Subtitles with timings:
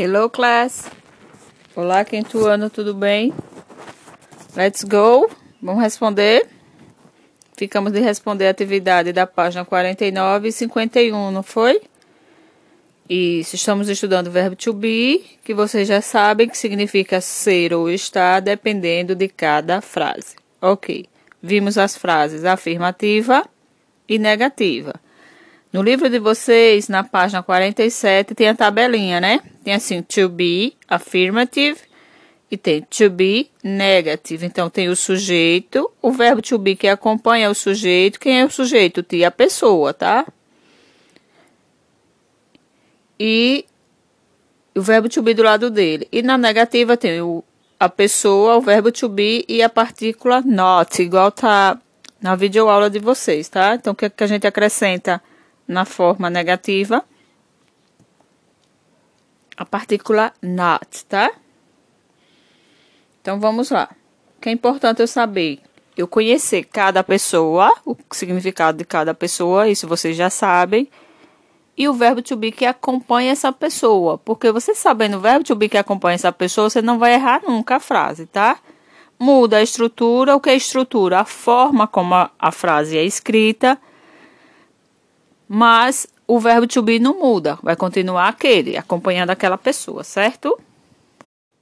[0.00, 0.88] Hello, class.
[1.74, 2.38] Olá, quinto
[2.72, 3.34] tudo bem?
[4.54, 5.28] Let's go.
[5.60, 6.46] Vamos responder.
[7.56, 11.80] Ficamos de responder a atividade da página 49 e 51, não foi?
[13.10, 17.90] Isso, estamos estudando o verbo to be, que vocês já sabem que significa ser ou
[17.90, 20.36] estar, dependendo de cada frase.
[20.62, 21.06] Ok.
[21.42, 23.44] Vimos as frases afirmativa
[24.08, 24.94] e negativa.
[25.72, 29.40] No livro de vocês, na página 47, tem a tabelinha, né?
[29.62, 31.78] Tem assim, to be affirmative
[32.50, 34.46] e tem to be negative.
[34.46, 38.18] Então, tem o sujeito, o verbo to be que acompanha o sujeito.
[38.18, 39.02] Quem é o sujeito?
[39.02, 40.26] Tia, a pessoa, tá?
[43.20, 43.66] E
[44.74, 46.08] o verbo to be do lado dele.
[46.10, 47.44] E na negativa tem o,
[47.78, 51.78] a pessoa, o verbo to be e a partícula not, igual tá
[52.22, 53.74] na videoaula de vocês, tá?
[53.74, 55.22] Então, o que, é que a gente acrescenta?
[55.68, 57.04] Na forma negativa
[59.58, 61.32] a partícula not, tá?
[63.20, 63.90] Então vamos lá.
[64.36, 65.60] O que é importante eu saber?
[65.96, 70.88] Eu conhecer cada pessoa, o significado de cada pessoa, isso vocês já sabem.
[71.76, 74.16] E o verbo to be que acompanha essa pessoa.
[74.18, 77.42] Porque você sabendo o verbo to be que acompanha essa pessoa, você não vai errar
[77.44, 78.58] nunca a frase, tá?
[79.18, 80.36] Muda a estrutura.
[80.36, 81.18] O que é estrutura?
[81.18, 83.76] A forma como a, a frase é escrita
[85.48, 90.60] mas o verbo to be não muda, vai continuar aquele, acompanhando aquela pessoa, certo?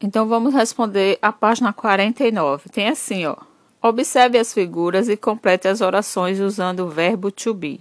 [0.00, 2.68] Então vamos responder a página 49.
[2.68, 3.36] Tem assim, ó.
[3.80, 7.80] Observe as figuras e complete as orações usando o verbo to be.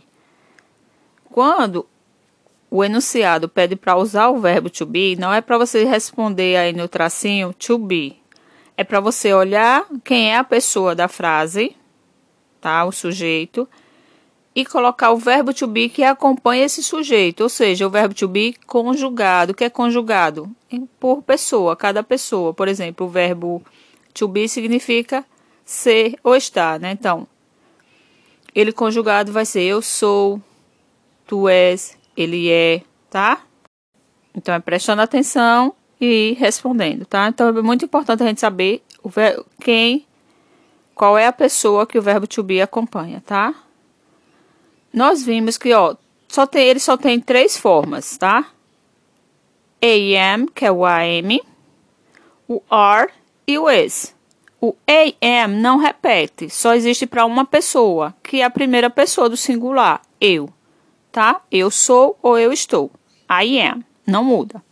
[1.31, 1.87] Quando
[2.69, 6.73] o enunciado pede para usar o verbo to be, não é para você responder aí
[6.73, 8.19] no tracinho to be.
[8.75, 11.75] É para você olhar quem é a pessoa da frase,
[12.61, 12.85] tá?
[12.85, 13.67] O sujeito
[14.57, 18.27] e colocar o verbo to be que acompanha esse sujeito, ou seja, o verbo to
[18.27, 20.49] be conjugado, que é conjugado
[20.99, 22.55] por pessoa, cada pessoa.
[22.55, 23.61] Por exemplo, o verbo
[24.15, 25.23] to be significa
[25.63, 26.89] ser ou estar, né?
[26.89, 27.27] Então,
[28.55, 30.41] ele conjugado vai ser eu sou,
[31.27, 33.43] tu és, ele é, tá?
[34.33, 35.71] Então, é prestando atenção
[36.01, 37.27] e respondendo, tá?
[37.27, 39.11] Então, é muito importante a gente saber o
[39.61, 40.07] quem,
[40.95, 43.53] qual é a pessoa que o verbo to be acompanha, tá?
[44.97, 45.95] Nós vimos que ó,
[46.27, 48.47] só tem, ele só tem três formas, tá?
[49.79, 51.39] AM, que é o AM,
[52.47, 53.13] o R
[53.47, 54.15] e o is.
[54.59, 59.37] O AM não repete, só existe para uma pessoa, que é a primeira pessoa do
[59.37, 60.49] singular, eu,
[61.11, 61.41] tá?
[61.51, 62.89] Eu sou ou eu estou.
[63.29, 64.63] I am, não muda.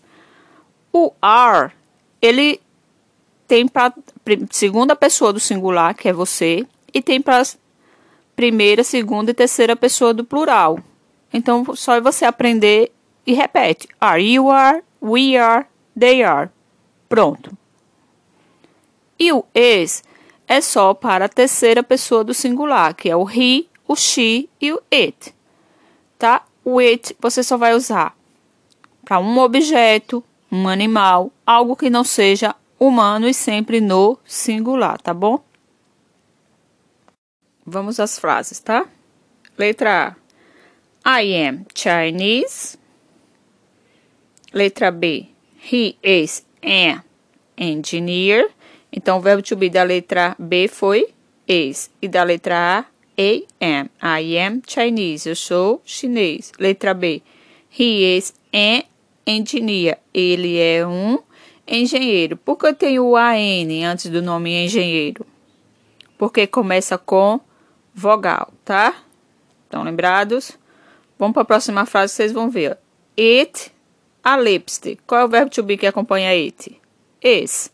[0.92, 1.72] O R,
[2.20, 2.60] ele
[3.48, 3.94] tem para
[4.50, 7.44] segunda pessoa do singular, que é você, e tem para
[8.36, 10.80] primeira, segunda e terceira pessoa do plural.
[11.34, 12.92] Então, só é você aprender
[13.26, 13.88] e repete.
[14.00, 15.66] Are, you are, we are,
[15.98, 16.50] they are.
[17.08, 17.56] Pronto.
[19.18, 20.04] E o is
[20.48, 24.74] é só para a terceira pessoa do singular, que é o he, o she e
[24.74, 25.34] o it.
[26.20, 26.44] Tá?
[26.64, 28.16] O it você só vai usar
[29.04, 35.14] para um objeto, um animal, algo que não seja humano e sempre no singular, tá
[35.14, 35.40] bom?
[37.66, 38.86] Vamos às frases, tá?
[39.58, 40.16] Letra
[41.04, 41.22] A.
[41.22, 42.78] I am Chinese.
[44.54, 45.30] Letra B.
[45.72, 47.04] He is an
[47.58, 48.50] engineer.
[48.92, 51.08] Então, o verbo to be da letra B foi
[51.48, 51.90] is.
[52.00, 52.86] E da letra A,
[53.18, 53.90] I am.
[54.00, 55.28] I am Chinese.
[55.28, 56.52] Eu sou chinês.
[56.60, 57.24] Letra B.
[57.78, 58.84] He is an
[59.26, 59.98] engineer.
[60.14, 61.18] Ele é um
[61.68, 62.38] engenheiro.
[62.38, 65.26] Por que tenho o AN antes do nome engenheiro?
[66.16, 67.40] Porque começa com
[67.96, 68.94] vogal, tá?
[69.64, 70.52] Estão lembrados?
[71.18, 72.78] Vamos para a próxima frase, vocês vão ver.
[73.18, 73.72] It
[74.22, 75.02] a lipstick.
[75.08, 76.80] Qual é o verbo to be que acompanha it?
[77.24, 77.72] Is.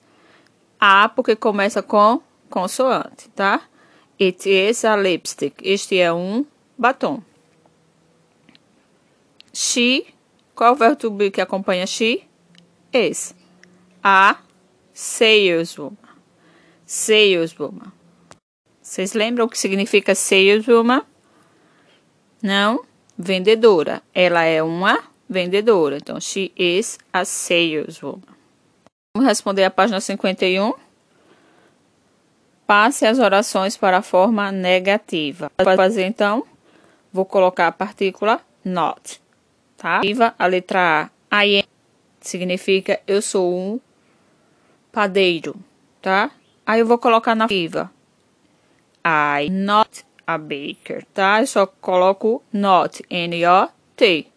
[0.80, 3.62] A, porque começa com consoante, tá?
[4.20, 5.56] It is a lipstick.
[5.64, 6.46] Este é um
[6.78, 7.24] batom.
[9.52, 10.06] She.
[10.54, 12.24] Qual é o verbo to be que acompanha she?
[12.94, 13.34] Is.
[14.04, 14.38] A
[14.94, 15.98] saleswoman.
[16.86, 18.01] Saleswoman.
[18.92, 21.06] Vocês lembram o que significa saleswoman?
[22.44, 22.84] Não?
[23.18, 24.04] Vendedora.
[24.14, 25.96] Ela é uma vendedora.
[25.96, 28.36] Então, she is a saleswoman.
[29.16, 30.74] Vamos responder a página 51.
[32.68, 35.50] Passe as orações para a forma negativa.
[35.56, 36.46] Para fazer, então,
[37.14, 39.22] vou colocar a partícula not.
[39.78, 40.02] Tá?
[40.38, 41.46] A letra A.
[41.46, 41.64] I am
[42.20, 43.80] significa eu sou um
[44.92, 45.56] padeiro.
[46.02, 46.30] Tá?
[46.66, 47.90] Aí eu vou colocar na viva
[49.04, 51.42] I not a baker, tá?
[51.42, 54.32] Eu só coloco not, N-O-T.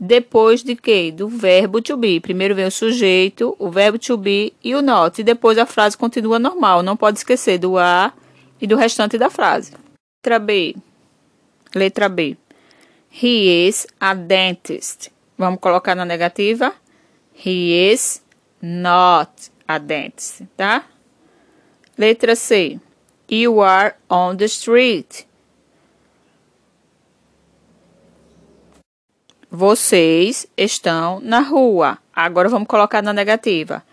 [0.00, 1.12] depois de quê?
[1.12, 2.20] Do verbo to be.
[2.20, 5.20] Primeiro vem o sujeito, o verbo to be e o not.
[5.20, 6.82] E depois a frase continua normal.
[6.82, 8.12] Não pode esquecer do a
[8.58, 9.72] e do restante da frase.
[10.24, 10.74] Letra B.
[11.74, 12.36] Letra B.
[13.10, 15.10] He is a dentist.
[15.36, 16.72] Vamos colocar na negativa.
[17.34, 18.22] He is
[18.62, 20.84] not a dentist, tá?
[21.98, 22.80] Letra C.
[23.32, 25.24] You are on the street.
[29.48, 31.98] Vocês estão na rua.
[32.12, 33.84] Agora vamos colocar na negativa.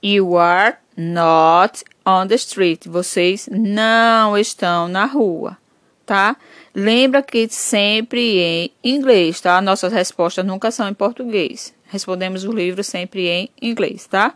[0.00, 2.86] You are not on the street.
[2.86, 5.58] Vocês não estão na rua,
[6.06, 6.36] tá?
[6.72, 9.60] Lembra que sempre em inglês, tá?
[9.60, 11.74] Nossas respostas nunca são em português.
[11.86, 14.34] Respondemos o livro sempre em inglês, tá?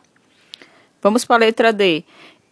[1.01, 2.03] Vamos para a letra D.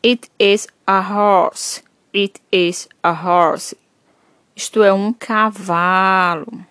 [0.05, 1.86] It is a horse.
[2.17, 3.77] It is a horse.
[4.57, 6.65] Isto é um cavalo.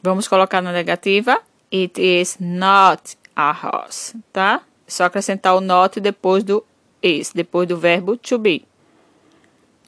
[0.00, 1.42] Vamos colocar na negativa.
[1.72, 4.62] It is not a horse, tá?
[4.86, 6.64] Só acrescentar o not depois do
[7.02, 8.64] is, depois do verbo to be.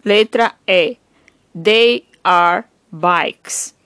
[0.04, 0.96] Letra E.
[1.54, 3.76] They are bikes.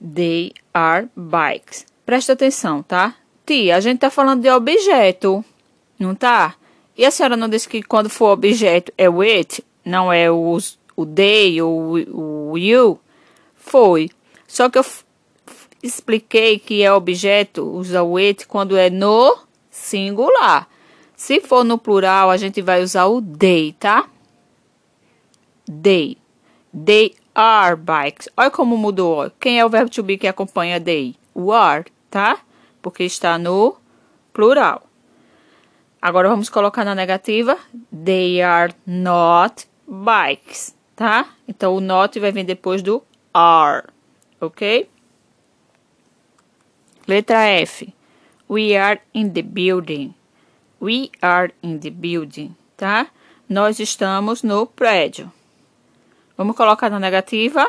[0.00, 1.84] They are bikes.
[2.06, 3.14] Presta atenção, tá?
[3.44, 5.44] Tia, a gente tá falando de objeto,
[5.98, 6.56] não tá?
[6.96, 10.56] E a senhora não disse que quando for objeto é o it, não é o,
[10.96, 11.98] o they ou
[12.52, 13.00] o, you?
[13.56, 14.10] Foi.
[14.46, 14.86] Só que eu
[15.82, 19.36] expliquei que é objeto, usa o it quando é no
[19.70, 20.68] singular.
[21.16, 24.08] Se for no plural, a gente vai usar o they, tá?
[25.82, 26.16] They.
[26.72, 28.28] They are bikes.
[28.36, 29.30] Olha como mudou.
[29.40, 31.16] Quem é o verbo to be que acompanha they?
[31.34, 32.38] O are, tá?
[32.80, 33.76] Porque está no
[34.32, 34.82] plural.
[36.04, 37.56] Agora vamos colocar na negativa.
[37.90, 41.24] They are not bikes, tá?
[41.48, 43.02] Então o not vai vir depois do
[43.32, 43.86] are,
[44.38, 44.86] ok?
[47.08, 47.90] Letra F.
[48.46, 50.14] We are in the building.
[50.78, 53.06] We are in the building, tá?
[53.48, 55.32] Nós estamos no prédio.
[56.36, 57.66] Vamos colocar na negativa.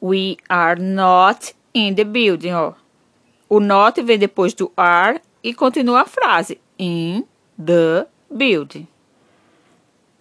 [0.00, 2.74] We are not in the building, ó.
[3.48, 6.60] O not vem depois do are e continua a frase.
[6.78, 7.24] In
[7.58, 8.86] the building.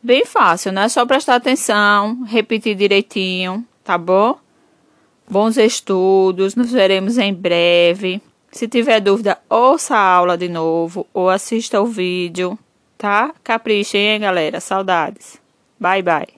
[0.02, 0.88] Bem fácil, né?
[0.90, 4.38] Só prestar atenção, repetir direitinho, tá bom?
[5.30, 8.22] Bons estudos, nos veremos em breve.
[8.52, 12.58] Se tiver dúvida, ouça a aula de novo ou assista o vídeo,
[12.98, 13.34] tá?
[13.44, 14.60] Caprichem, galera?
[14.62, 15.40] Saudades.
[15.80, 16.37] Bye, bye.